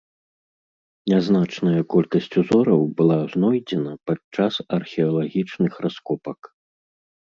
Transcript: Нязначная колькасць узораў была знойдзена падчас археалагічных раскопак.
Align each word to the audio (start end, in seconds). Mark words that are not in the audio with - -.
Нязначная 1.13 1.83
колькасць 1.95 2.31
узораў 2.43 2.81
была 3.03 3.19
знойдзена 3.37 3.93
падчас 4.11 4.53
археалагічных 4.83 5.73
раскопак. 5.89 6.39